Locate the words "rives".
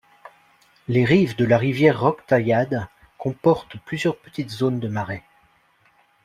1.05-1.35